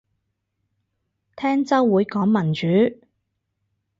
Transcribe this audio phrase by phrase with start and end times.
[1.37, 2.97] 聽週會講民主